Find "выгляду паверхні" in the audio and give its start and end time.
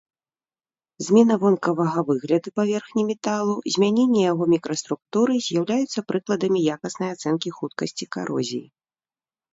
2.07-3.03